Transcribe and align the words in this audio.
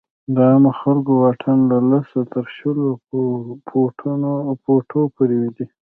د 0.35 0.37
عامو 0.49 0.71
خلکو 0.81 1.11
واټن 1.21 1.57
له 1.71 1.77
لسو 1.91 2.19
تر 2.33 2.45
شلو 2.55 2.87
فوټو 4.65 5.01
پورې 5.15 5.39
دی. 5.55 5.65